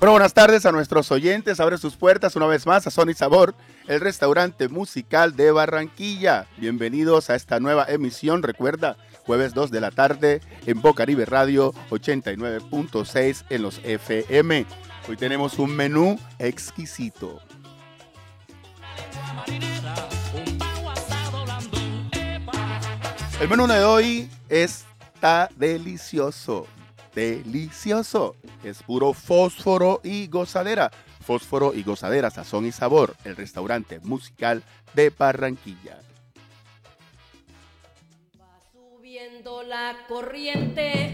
[0.00, 1.58] Bueno, buenas tardes a nuestros oyentes.
[1.58, 3.56] Abre sus puertas una vez más a Sony Sabor,
[3.88, 6.46] el restaurante musical de Barranquilla.
[6.56, 8.44] Bienvenidos a esta nueva emisión.
[8.44, 14.66] Recuerda, jueves 2 de la tarde en Bocaribe Radio 89.6 en los FM.
[15.08, 17.40] Hoy tenemos un menú exquisito.
[23.40, 26.68] El menú de hoy está delicioso
[27.18, 28.36] delicioso.
[28.62, 30.92] Es puro fósforo y gozadera.
[31.20, 33.16] Fósforo y gozadera, sazón y sabor.
[33.24, 34.62] El restaurante musical
[34.94, 35.98] de Barranquilla.
[38.40, 41.12] Va subiendo la corriente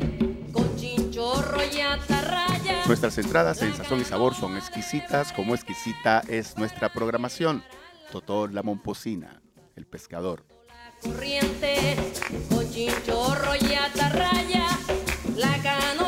[0.52, 2.84] con chinchorro y atarraya.
[2.86, 7.64] Nuestras entradas en sazón y sabor son exquisitas, como exquisita es nuestra programación.
[8.12, 9.40] Totó la Momposina,
[9.74, 10.44] el pescador.
[10.68, 11.96] La corriente
[12.50, 14.66] con chinchorro y atarraya.
[15.36, 16.03] La canoa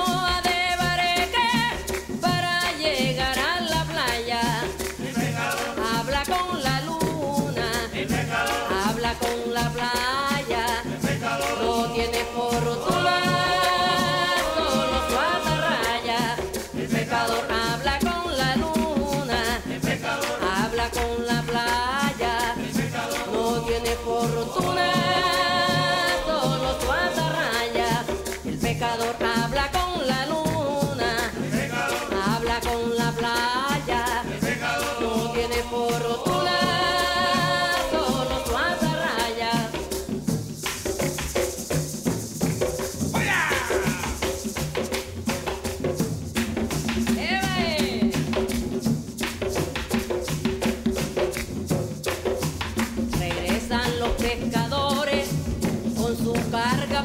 [56.45, 57.01] carga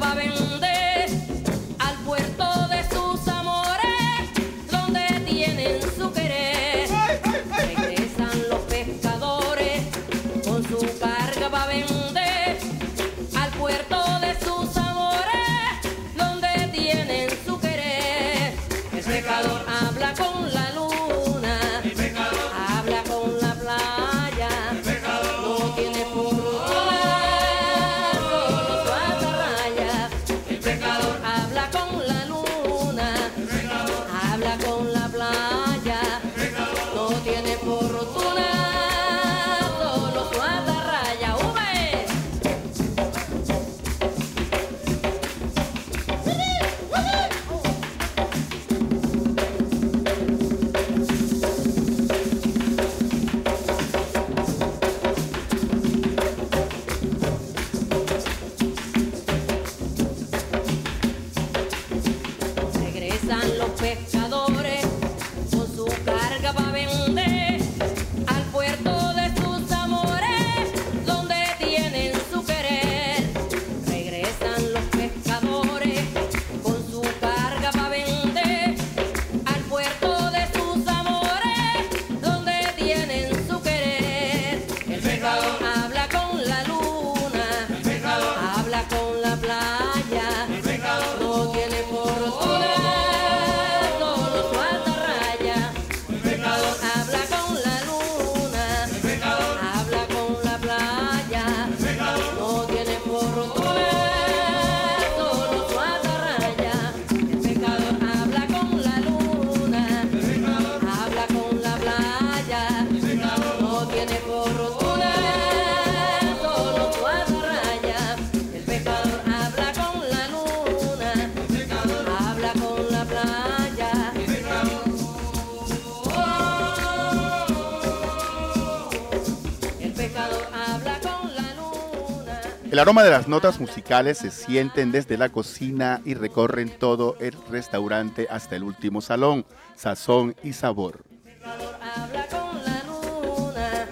[132.81, 138.25] aroma de las notas musicales se sienten desde la cocina y recorren todo el restaurante
[138.28, 139.45] hasta el último salón.
[139.75, 141.04] Sazón y sabor.
[141.44, 143.88] Habla con la luna,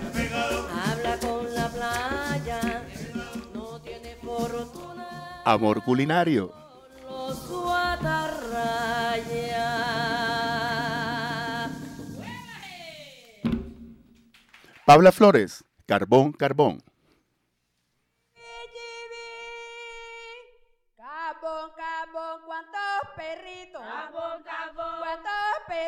[0.92, 2.84] habla con la playa.
[3.54, 6.52] No tiene fortuna, Amor culinario.
[14.86, 15.64] Pabla Flores.
[15.86, 16.89] Carbón, carbón.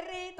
[0.01, 0.30] Perritos?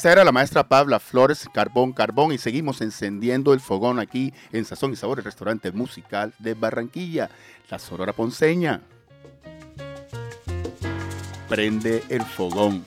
[0.00, 4.64] Esta era la maestra Pabla Flores, Carbón Carbón, y seguimos encendiendo el fogón aquí en
[4.64, 7.28] Sazón y Sabor, el restaurante musical de Barranquilla,
[7.68, 8.80] la Sorora Ponceña.
[11.50, 12.86] Prende el fogón.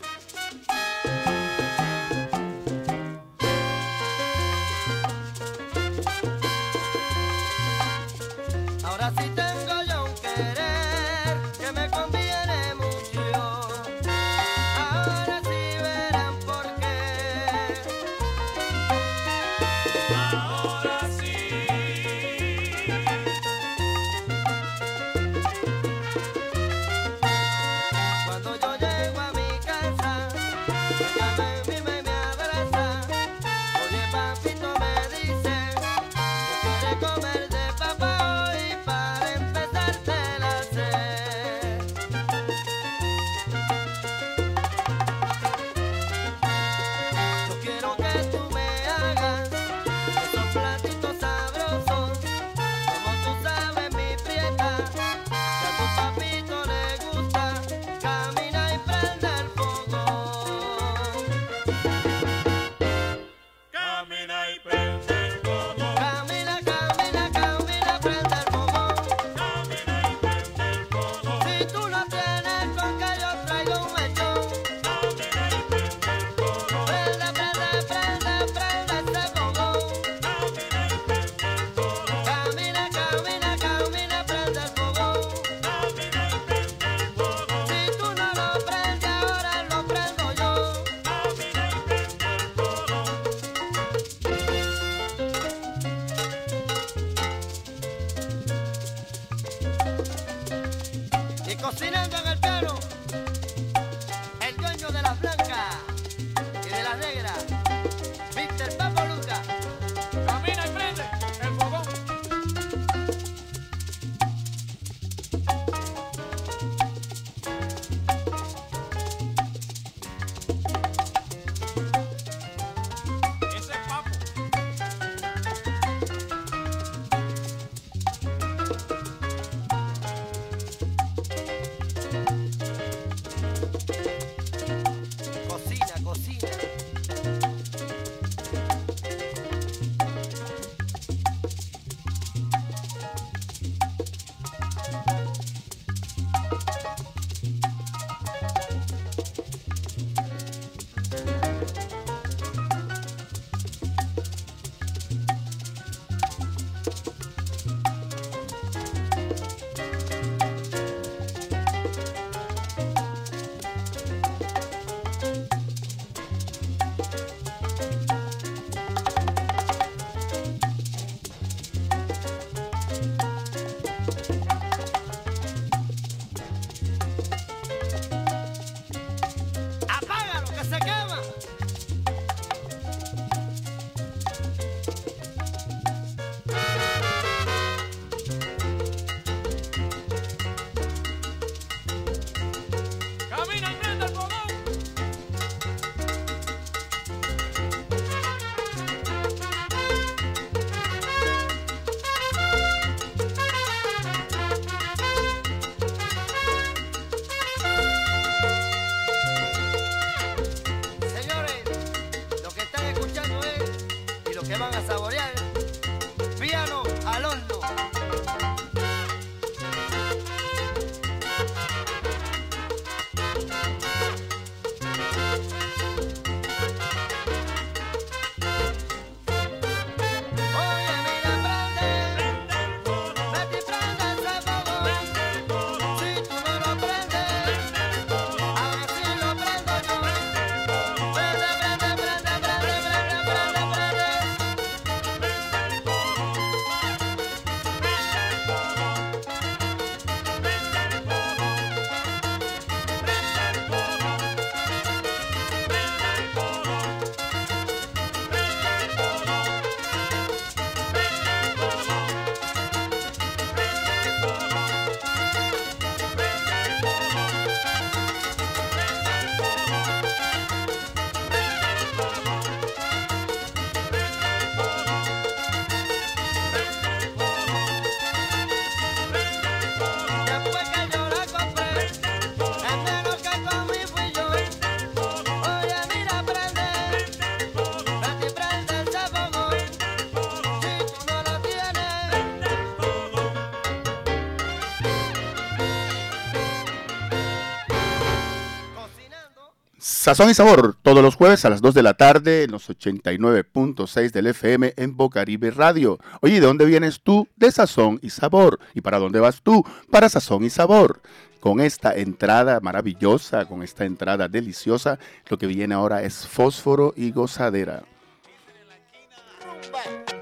[300.04, 304.12] Sazón y Sabor, todos los jueves a las 2 de la tarde en los 89.6
[304.12, 305.98] del FM en Bocaribe Radio.
[306.20, 307.30] Oye, ¿de dónde vienes tú?
[307.38, 308.60] De Sazón y Sabor.
[308.74, 309.64] ¿Y para dónde vas tú?
[309.90, 311.02] Para Sazón y Sabor.
[311.40, 317.12] Con esta entrada maravillosa, con esta entrada deliciosa, lo que viene ahora es fósforo y
[317.12, 317.84] gozadera.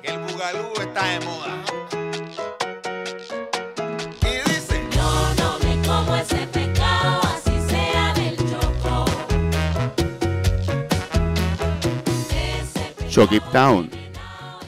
[0.03, 0.19] El
[0.79, 2.00] está de moda.
[13.12, 13.89] Shock It Town.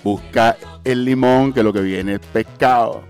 [0.03, 3.05] Busca el limón, que lo que viene es pescado.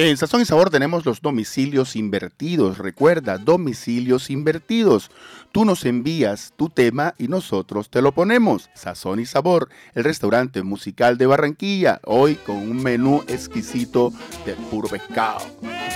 [0.00, 2.78] En Sazón y Sabor tenemos los domicilios invertidos.
[2.78, 5.10] Recuerda, domicilios invertidos.
[5.50, 8.70] Tú nos envías tu tema y nosotros te lo ponemos.
[8.74, 14.12] Sazón y Sabor, el restaurante musical de Barranquilla, hoy con un menú exquisito
[14.46, 15.40] de puro pescado.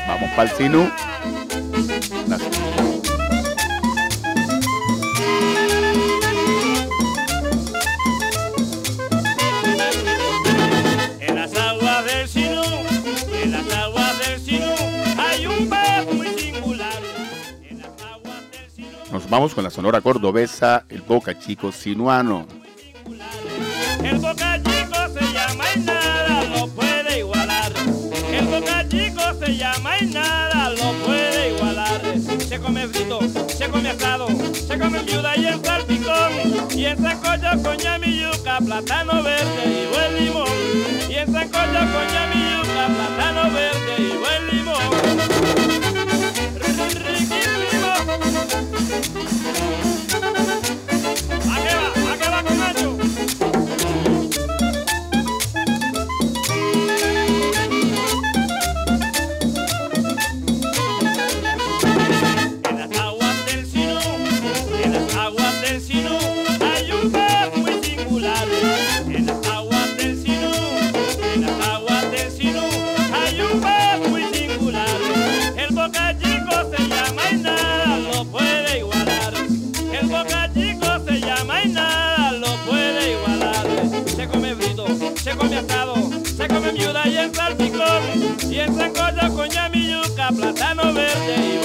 [0.08, 0.90] Vamos para el Sinú.
[19.32, 22.46] Vamos con la Sonora Cordobesa, el Boca Chico Sinuano.
[24.04, 27.72] El Boca Chico se llama y nada lo puede igualar.
[28.30, 32.02] El Boca Chico se llama y nada lo puede igualar.
[32.46, 36.68] Se come frito, se come asado, se come viuda y en salpicón.
[36.76, 41.08] Y en sacoya con mi yuca, plátano verde y buen limón.
[41.08, 46.01] Y en sacoya con mi yuca, plátano verde y buen limón.
[48.92, 49.81] Thank you.
[87.04, 88.02] y en salpicón
[88.50, 91.61] y en sancocho con ñamiñuca, plátano verde y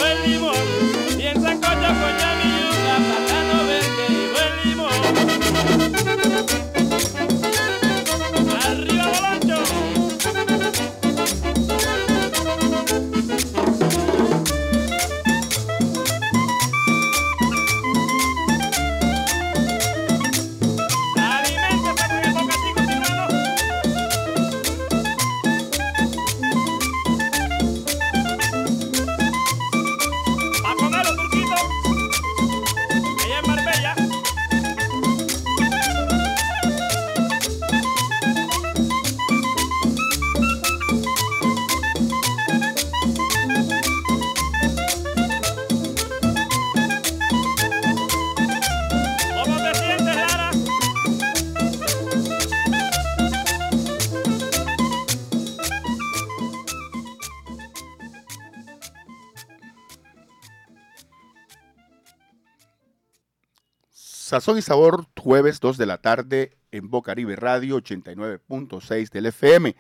[64.38, 69.76] Sazón y Sabor, jueves 2 de la tarde en Bocaribe Radio 89.6 del FM.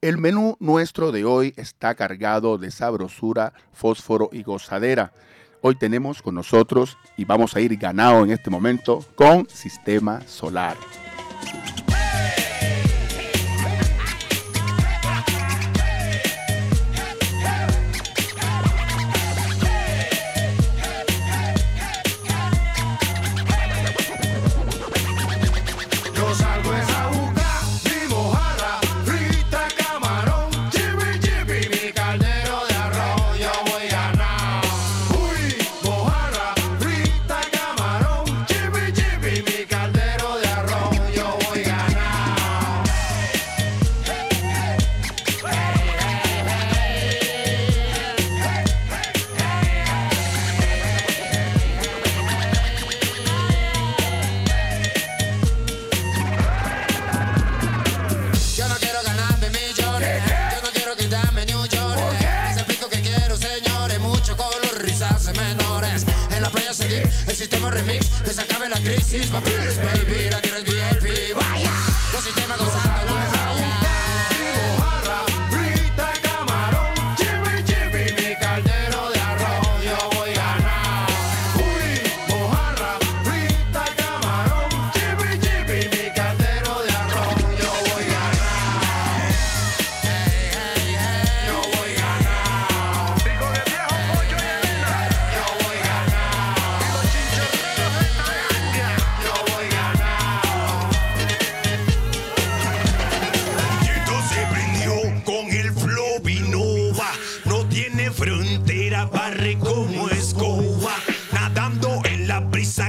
[0.00, 5.12] El menú nuestro de hoy está cargado de sabrosura, fósforo y gozadera.
[5.60, 10.76] Hoy tenemos con nosotros, y vamos a ir ganado en este momento, con Sistema Solar.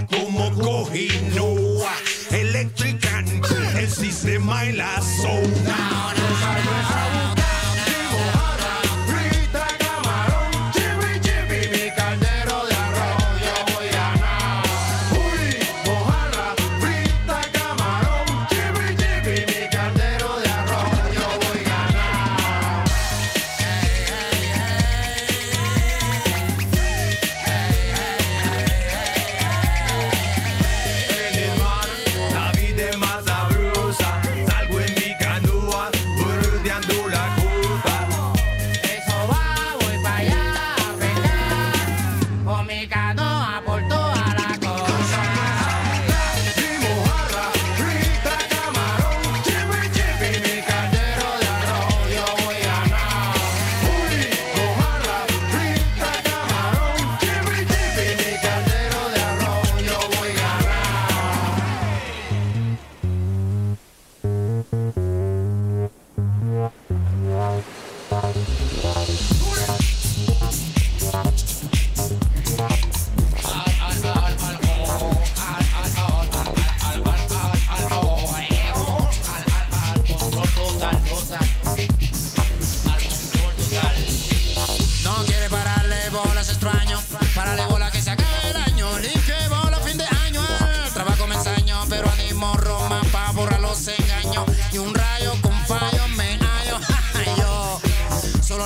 [0.07, 1.93] como cojinúa.
[2.29, 3.25] Electrican,
[3.77, 6.20] el sistema y la zona.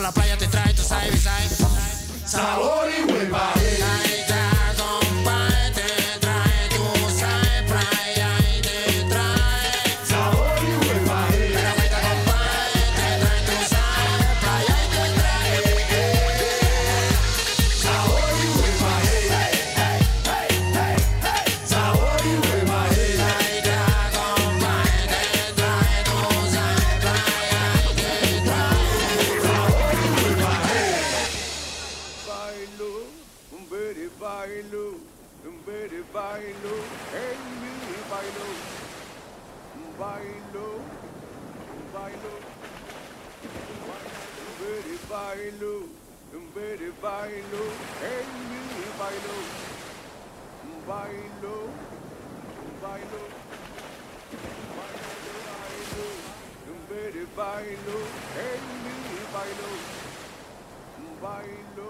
[0.06, 1.58] La playa te trae, tú sabes, ¿sabes?
[2.28, 3.15] Sabor y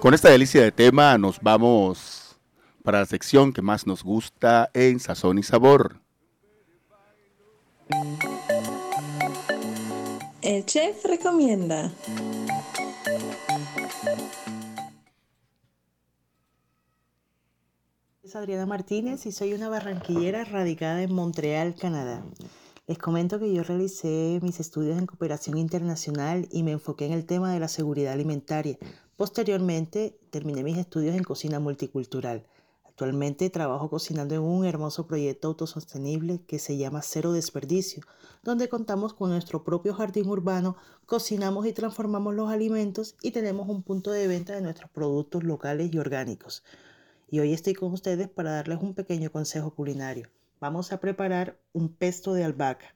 [0.05, 2.37] Con esta delicia de tema nos vamos
[2.83, 5.99] para la sección que más nos gusta en Sazón y Sabor.
[10.43, 11.91] El chef recomienda.
[18.23, 22.23] Soy Adriana Martínez y soy una barranquillera radicada en Montreal, Canadá.
[22.85, 27.25] Les comento que yo realicé mis estudios en cooperación internacional y me enfoqué en el
[27.25, 28.77] tema de la seguridad alimentaria.
[29.17, 32.45] Posteriormente terminé mis estudios en cocina multicultural.
[32.83, 38.03] Actualmente trabajo cocinando en un hermoso proyecto autosostenible que se llama Cero Desperdicio,
[38.43, 40.75] donde contamos con nuestro propio jardín urbano,
[41.05, 45.93] cocinamos y transformamos los alimentos y tenemos un punto de venta de nuestros productos locales
[45.93, 46.63] y orgánicos.
[47.29, 50.29] Y hoy estoy con ustedes para darles un pequeño consejo culinario.
[50.59, 52.93] Vamos a preparar un pesto de albahaca.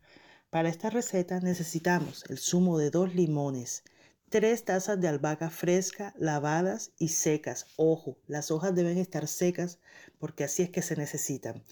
[0.50, 3.84] Para esta receta necesitamos el zumo de dos limones,
[4.30, 7.66] tres tazas de albahaca fresca, lavadas y secas.
[7.78, 9.80] Ojo, las hojas deben estar secas
[10.20, 11.64] porque así es que se necesitan.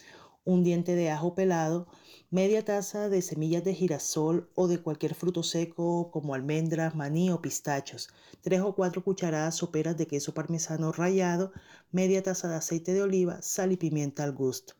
[0.43, 1.87] Un diente de ajo pelado,
[2.31, 7.41] media taza de semillas de girasol o de cualquier fruto seco como almendras, maní o
[7.41, 8.09] pistachos,
[8.41, 11.51] tres o cuatro cucharadas soperas de queso parmesano rallado,
[11.91, 14.73] media taza de aceite de oliva, sal y pimienta al gusto.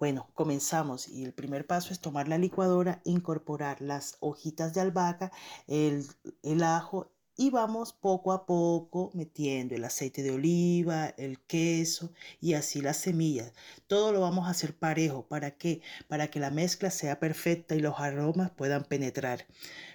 [0.00, 5.30] Bueno, comenzamos y el primer paso es tomar la licuadora, incorporar las hojitas de albahaca,
[5.66, 6.06] el,
[6.62, 12.80] ajo y vamos poco a poco metiendo el aceite de oliva, el queso y así
[12.80, 13.52] las semillas.
[13.88, 15.26] Todo lo vamos a hacer parejo.
[15.28, 15.82] ¿Para qué?
[16.08, 19.46] Para que la mezcla sea perfecta y los aromas puedan penetrar.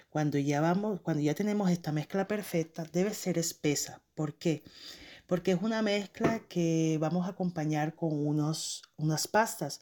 [0.08, 4.00] Cuando ya vamos, cuando ya tenemos esta mezcla perfecta, debe ser espesa.
[4.14, 4.62] ¿Por qué?
[4.62, 5.05] Porque
[5.44, 9.80] es una mezcla que vamos a acompañar con unos, unas pastas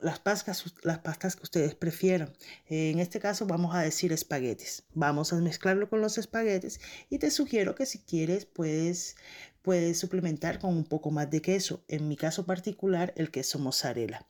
[0.00, 2.32] las pastas, las pastas que ustedes prefieran.
[2.68, 4.84] En este caso vamos a decir espaguetis.
[4.94, 9.16] Vamos a mezclarlo con los espaguetis y te sugiero que si quieres puedes,
[9.62, 11.82] puedes suplementar con un poco más de queso.
[11.88, 14.26] En mi caso particular el queso mozzarella.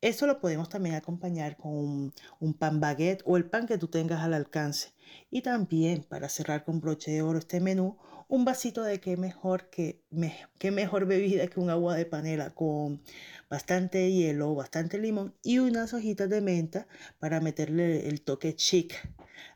[0.00, 3.88] Esto lo podemos también acompañar con un, un, pan baguette o el pan que tú
[3.88, 4.92] tengas al alcance.
[5.30, 7.96] Y también para cerrar con broche de oro este menú,
[8.28, 9.68] un vasito de qué mejor
[10.10, 13.00] me, qué mejor bebida que un agua de panela con
[13.48, 16.88] bastante hielo, bastante limón y unas hojitas de menta
[17.18, 18.94] para meterle el toque chic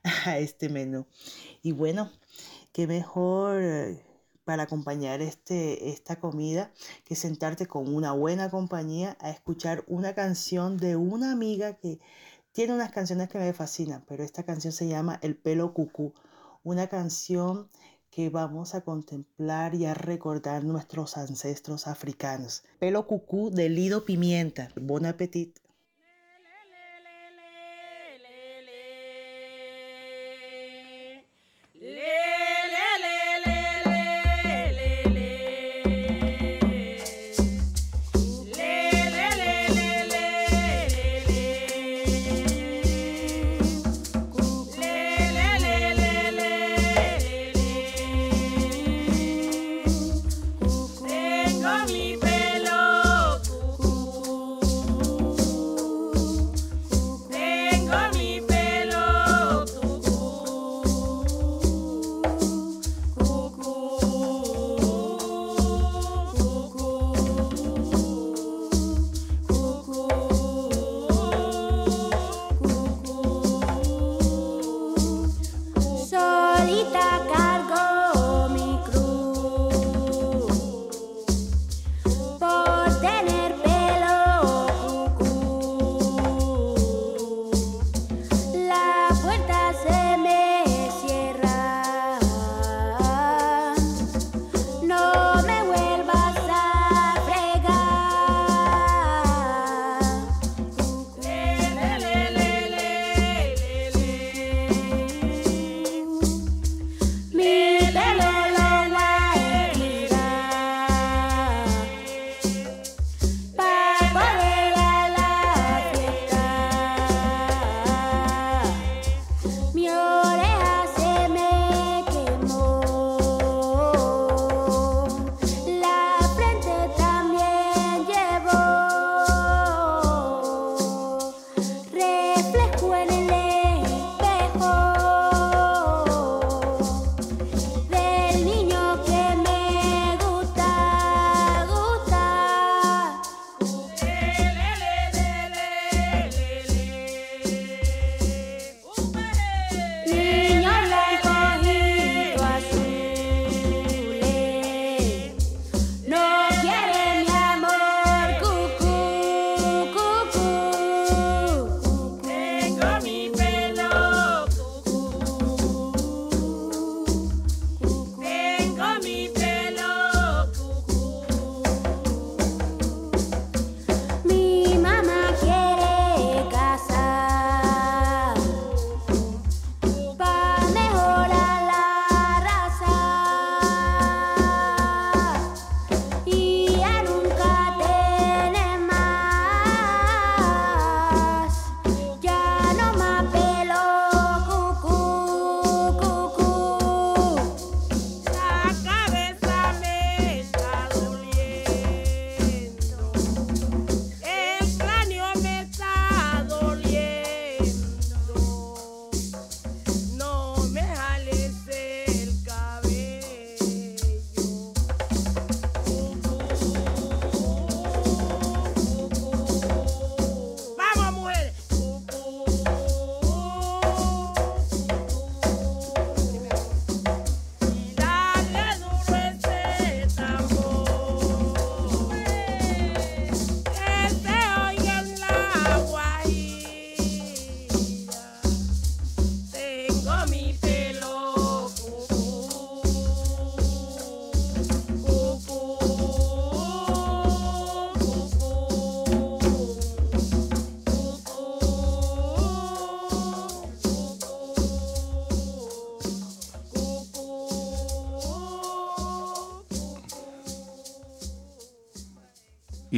[0.25, 1.07] a este menú.
[1.63, 2.11] Y bueno,
[2.73, 4.05] qué mejor eh,
[4.45, 6.73] para acompañar este, esta comida
[7.05, 12.01] que sentarte con una buena compañía a escuchar una canción de una amiga que
[12.53, 16.13] tiene unas canciones que me fascinan, pero esta canción se llama El pelo cucú,
[16.65, 17.69] una canción
[18.11, 22.65] que vamos a contemplar y a recordar nuestros ancestros africanos.
[22.81, 24.71] Pelo cucú de Lido Pimienta.
[24.75, 25.57] Bon appetit.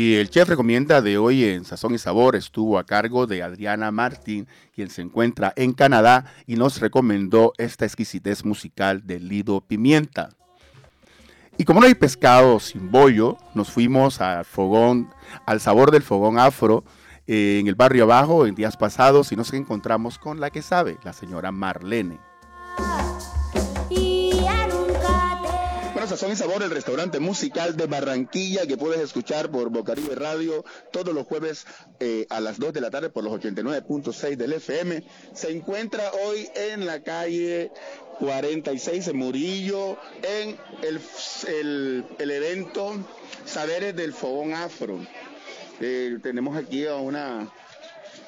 [0.04, 3.92] Y el chef recomienda de hoy en Sazón y Sabor estuvo a cargo de Adriana
[3.92, 10.30] Martín, quien se encuentra en Canadá y nos recomendó esta exquisitez musical de Lido Pimienta.
[11.56, 15.08] Y como no hay pescado sin bollo, nos fuimos al fogón,
[15.46, 16.82] al sabor del fogón afro
[17.28, 20.98] eh, en el barrio abajo en días pasados y nos encontramos con la que sabe,
[21.04, 22.31] la señora Marlene.
[26.12, 31.14] Sazón y Sabor, el restaurante musical de Barranquilla que puedes escuchar por Bocaribe Radio todos
[31.14, 31.64] los jueves
[32.00, 35.04] eh, a las 2 de la tarde por los 89.6 del FM.
[35.32, 37.70] Se encuentra hoy en la calle
[38.18, 41.00] 46 en Murillo en el,
[42.18, 42.92] el- evento
[43.46, 44.98] Saberes del Fogón Afro.
[45.80, 47.50] Eh, tenemos aquí a una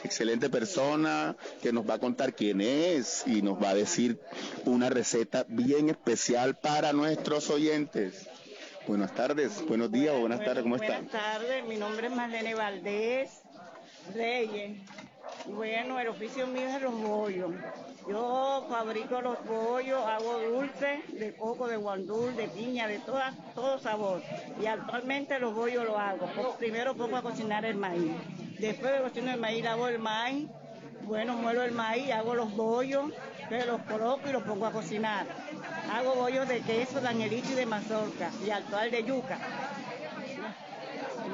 [0.05, 4.21] excelente persona que nos va a contar quién es y nos va a decir
[4.65, 8.29] una receta bien especial para nuestros oyentes.
[8.87, 11.07] Buenas tardes, buenos días o buenas tardes, ¿cómo están?
[11.07, 13.31] Buenas tardes, mi nombre es Marlene Valdés
[14.15, 14.79] Reyes.
[15.47, 17.53] Bueno, el oficio mío es los bollos.
[18.09, 23.79] Yo fabrico los bollos, hago dulce de coco, de guandul, de piña, de toda, todo
[23.79, 24.23] sabor.
[24.61, 26.29] Y actualmente los bollos los hago.
[26.59, 28.13] Primero pongo a cocinar el maíz.
[28.59, 30.49] Después de cocinar el maíz, hago el maíz.
[31.03, 33.13] Bueno, muelo el maíz, hago los bollos,
[33.51, 35.27] los coloco y los pongo a cocinar.
[35.93, 38.31] Hago bollos de queso, de angelito y de mazorca.
[38.45, 39.39] Y actual de yuca.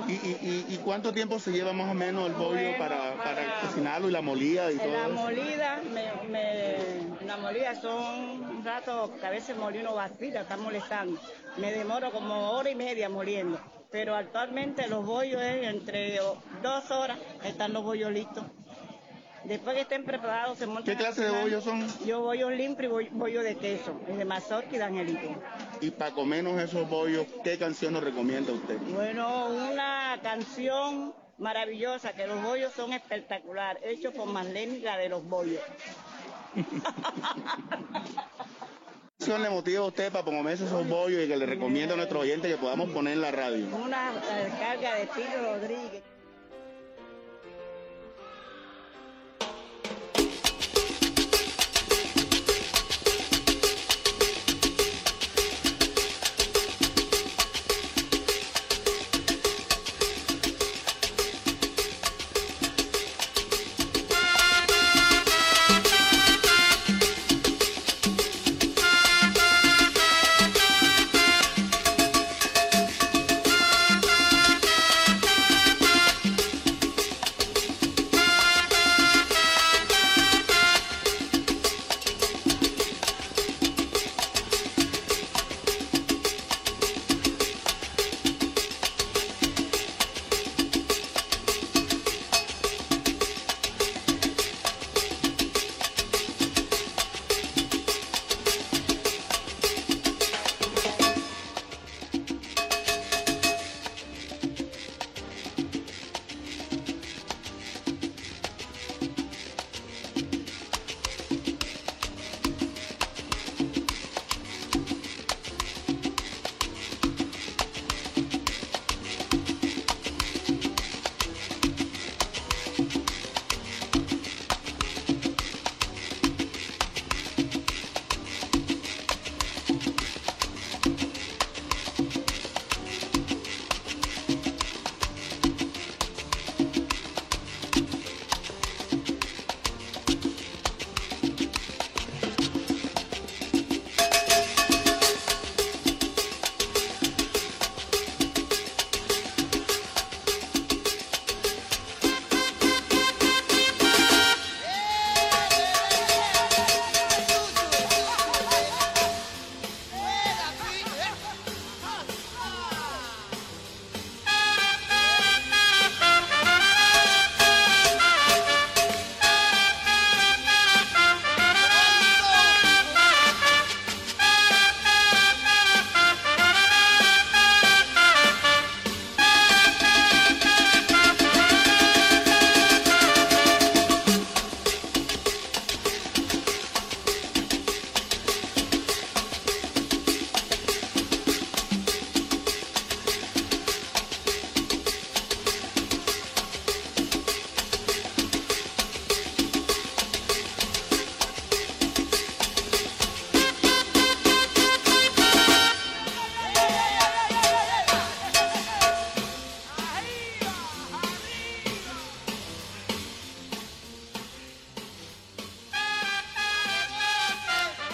[0.08, 3.34] ¿Y, y- y- cuánto tiempo se lleva más o menos el bollo Bueno, para, para
[3.36, 5.14] para- cocinarlo y la molida y todo La eso?
[5.14, 11.20] molida, me, me- la molida son un rato que a veces molino vacía, está molestando.
[11.58, 13.60] Me demoro como hora y media moliendo.
[13.90, 16.18] Pero actualmente los bollos es entre
[16.62, 18.44] dos horas están los bollos listos.
[19.44, 20.84] Después que estén preparados se montan.
[20.84, 21.86] ¿Qué clase de bollos son?
[22.04, 25.42] Yo bollos limpios y boll- bollo de queso, y de mazorca y de angelito.
[25.80, 28.76] Y para comernos esos bollos, ¿qué canción nos recomienda usted?
[28.94, 35.24] Bueno, una canción maravillosa, que los bollos son espectaculares, hecho por Marlene, la de los
[35.26, 35.60] bollos.
[39.18, 41.96] ¿Qué canción le motiva a usted para comerse esos bollos y que le recomienda a
[41.96, 43.66] nuestros oyentes que podamos poner en la radio?
[43.76, 46.02] Una eh, carga de Tito Rodríguez.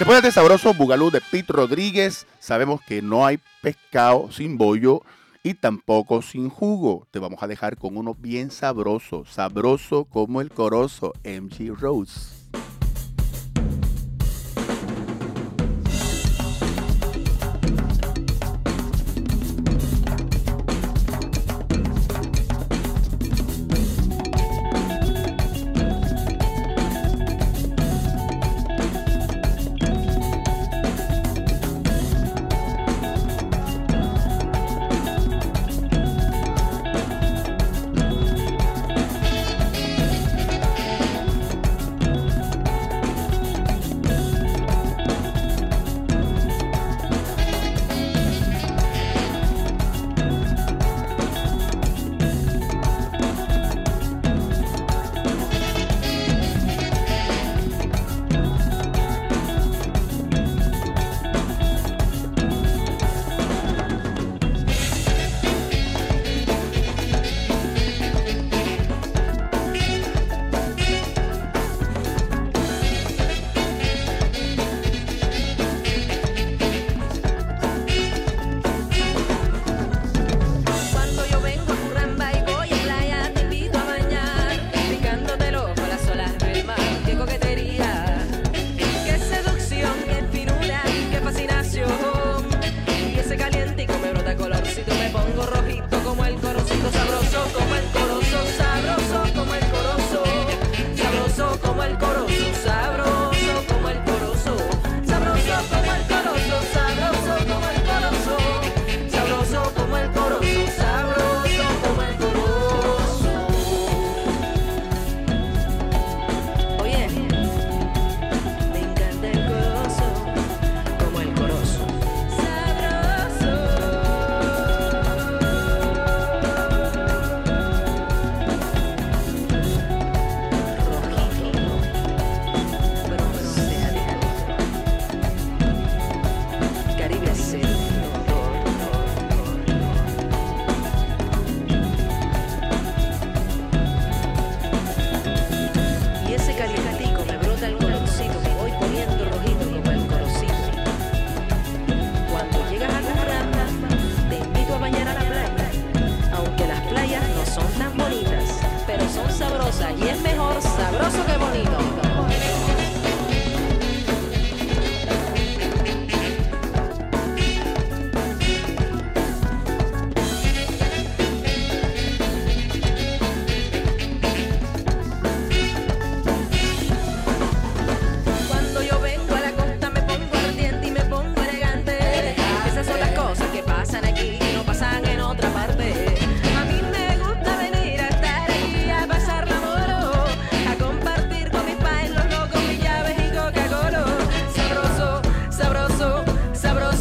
[0.07, 5.03] Después de sabroso bugalú de Pete Rodríguez, sabemos que no hay pescado sin bollo
[5.43, 7.09] y tampoco sin jugo.
[7.11, 12.46] Te vamos a dejar con uno bien sabroso, sabroso como el corozo, MG Rose.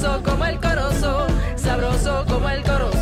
[0.05, 2.94] sabroso como el corozo, sabroso como el corozo.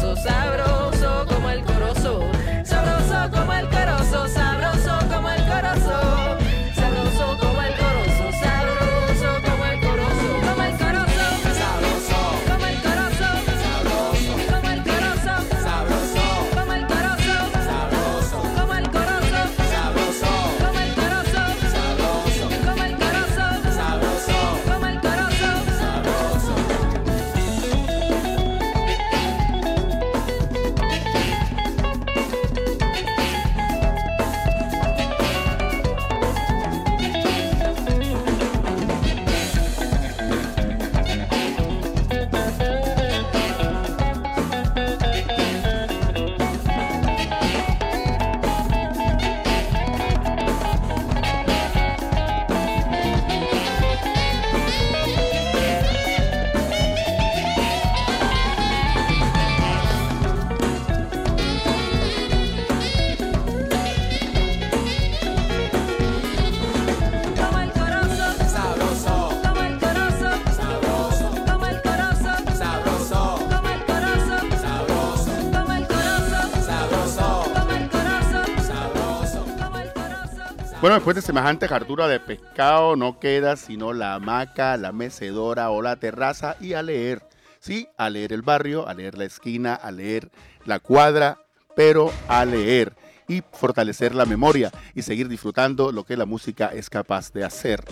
[81.03, 85.97] Después de semejante hartura de pescado, no queda sino la hamaca, la mecedora o la
[85.97, 87.27] terraza y a leer.
[87.59, 90.31] Sí, a leer el barrio, a leer la esquina, a leer
[90.63, 91.39] la cuadra,
[91.75, 92.93] pero a leer
[93.27, 97.83] y fortalecer la memoria y seguir disfrutando lo que la música es capaz de hacer.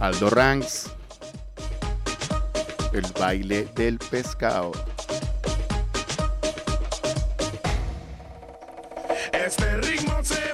[0.00, 0.90] Aldo Ranks,
[2.92, 4.72] el baile del pescado.
[9.32, 10.53] Este ritmo se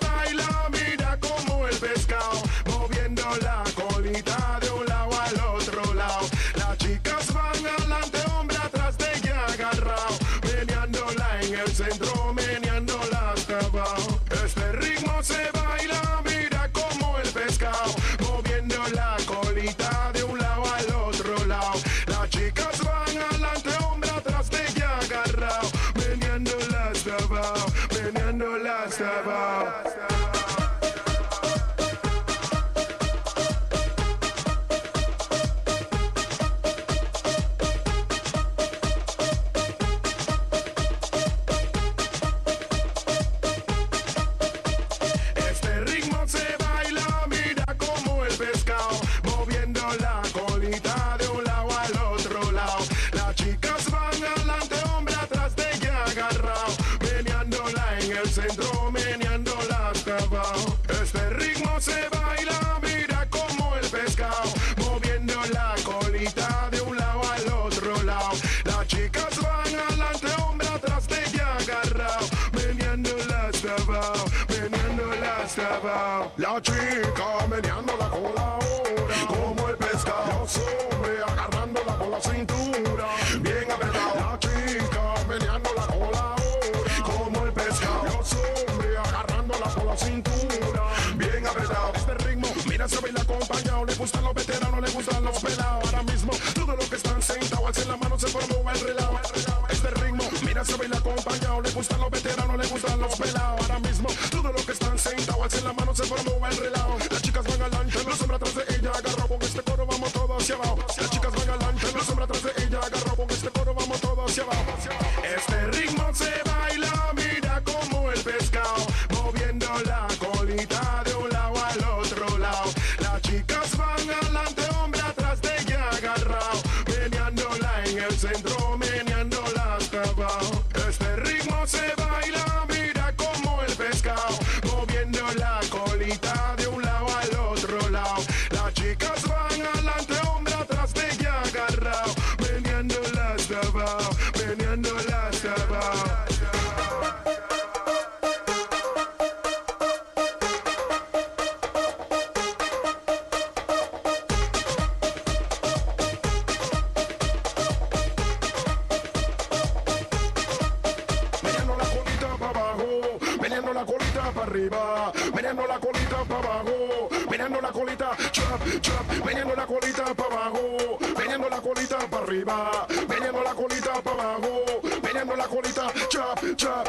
[76.40, 77.99] La chica meneando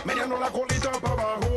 [0.03, 1.50] Mirando la colita para abajo.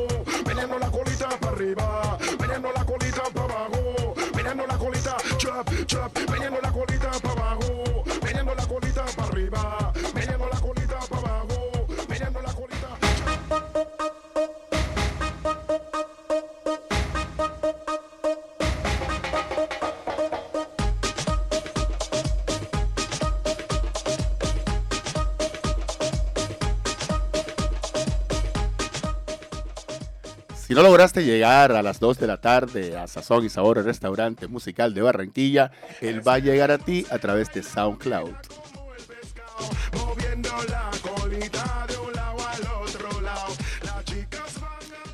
[30.74, 33.84] Si no lograste llegar a las 2 de la tarde a Sazón y Sabor, el
[33.84, 35.70] restaurante musical de Barranquilla,
[36.00, 38.32] él va a llegar a ti a través de SoundCloud.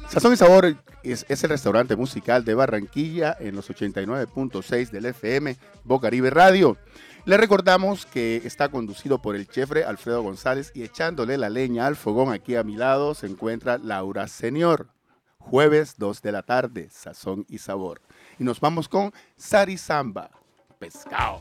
[0.08, 6.30] Sazón y Sabor es, el restaurante musical de Barranquilla en los 89.6 del FM Bocaribe
[6.30, 6.78] Radio.
[7.26, 11.96] Le recordamos que está conducido por el chefre Alfredo González y echándole la leña al
[11.96, 14.88] fogón aquí a mi lado se encuentra Laura Senior
[15.40, 18.00] jueves 2 de la tarde, sazón y sabor.
[18.38, 20.30] Y nos vamos con Sari Samba,
[20.78, 21.40] pescado.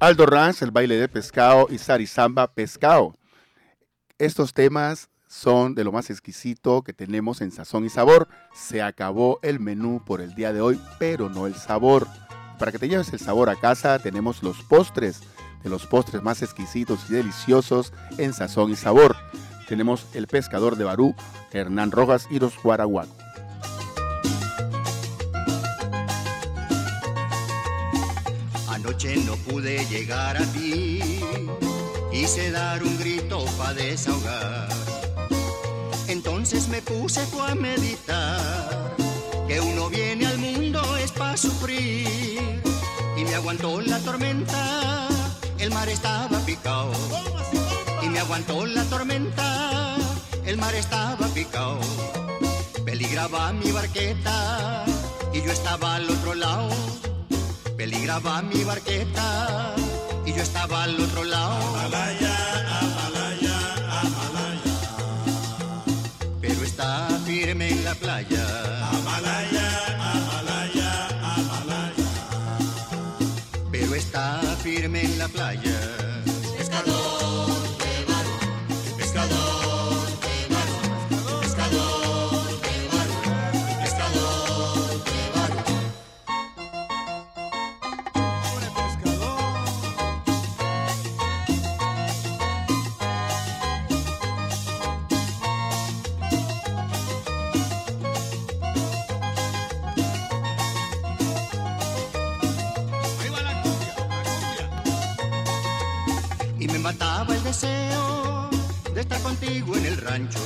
[0.00, 3.16] Aldo Ranz, el baile de pescado y Sarizamba Pescado.
[4.16, 8.28] Estos temas son de lo más exquisito que tenemos en Sazón y Sabor.
[8.54, 12.06] Se acabó el menú por el día de hoy, pero no el sabor.
[12.60, 15.20] Para que te lleves el sabor a casa, tenemos los postres,
[15.64, 19.16] de los postres más exquisitos y deliciosos en Sazón y Sabor.
[19.66, 21.16] Tenemos el pescador de Barú,
[21.50, 23.27] Hernán Rojas y los Guaraguacos.
[28.98, 31.20] No pude llegar a ti,
[32.10, 34.68] quise dar un grito para desahogar.
[36.08, 38.96] Entonces me puse fue a meditar,
[39.46, 42.60] que uno viene al mundo es para sufrir.
[43.16, 45.06] Y me aguantó la tormenta,
[45.60, 46.90] el mar estaba picado.
[48.02, 49.96] Y me aguantó la tormenta,
[50.44, 51.78] el mar estaba picado.
[52.84, 54.84] Peligraba mi barqueta
[55.32, 56.68] y yo estaba al otro lado.
[57.78, 59.72] Peligraba mi barqueta
[60.26, 61.76] y yo estaba al otro lado.
[66.40, 68.46] Pero está firme en la playa.
[73.70, 75.97] Pero está firme en la playa.
[108.98, 110.40] De estar contigo en el rancho.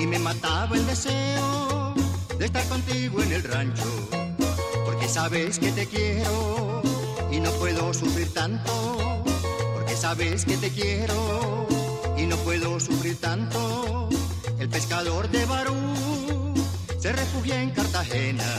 [0.00, 1.94] Y me mataba el deseo
[2.36, 3.84] de estar contigo en el rancho.
[4.84, 6.82] Porque sabes que te quiero
[7.30, 9.22] y no puedo sufrir tanto.
[9.72, 11.68] Porque sabes que te quiero
[12.16, 14.08] y no puedo sufrir tanto.
[14.58, 16.54] El pescador de Barú
[16.98, 18.50] se refugia en Cartagena.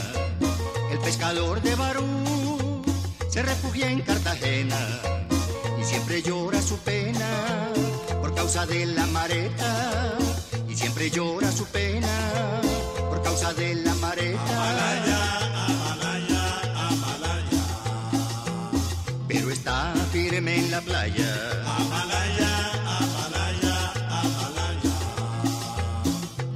[0.90, 2.82] El pescador de Barú
[3.28, 4.78] se refugia en Cartagena
[5.78, 7.75] y siempre llora su pena
[8.46, 10.16] causa de la mareta
[10.68, 12.06] y siempre llora su pena
[13.08, 14.58] por causa de la mareta.
[19.26, 21.32] Pero está firme en la playa.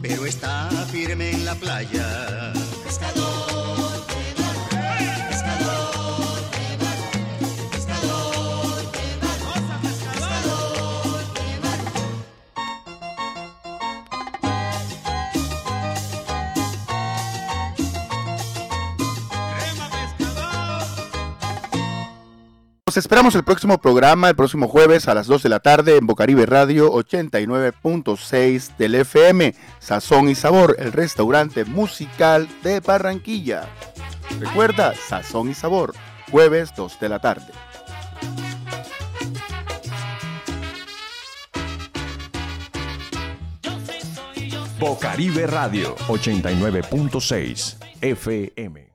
[0.01, 2.39] Pero está firme en la playa
[23.01, 26.44] esperamos el próximo programa, el próximo jueves a las 2 de la tarde en Bocaribe
[26.44, 33.70] Radio 89.6 del FM, Sazón y Sabor, el restaurante musical de Barranquilla.
[34.38, 35.94] Recuerda, Sazón y Sabor,
[36.30, 37.53] jueves 2 de la tarde.
[44.78, 48.89] Bocaribe Radio 89.6 FM.